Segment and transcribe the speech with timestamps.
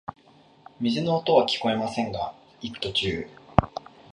[0.79, 3.27] 水の音はきこえませんが、行く途中、